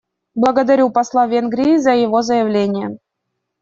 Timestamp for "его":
1.93-2.23